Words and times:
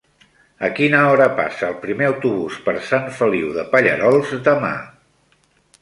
A 0.67 0.69
quina 0.79 1.01
hora 1.09 1.27
passa 1.41 1.67
el 1.67 1.77
primer 1.85 2.09
autobús 2.13 2.57
per 2.69 2.75
Sant 2.91 3.07
Feliu 3.21 3.55
de 3.61 3.67
Pallerols 3.77 4.37
demà? 4.51 4.77